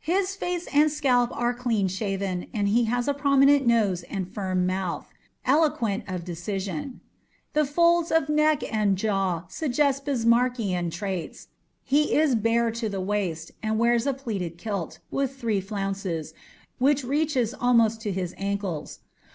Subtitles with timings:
[0.00, 4.64] His face and scalp are clean shaven, and he has a prominent nose and firm
[4.64, 5.12] mouth,
[5.44, 7.02] eloquent of decision.
[7.52, 11.48] The folds of neck and jaw suggest Bismarckian traits.
[11.82, 16.32] He is bare to the waist, and wears a pleated kilt, with three flounces,
[16.78, 19.00] which reaches almost to his ankles.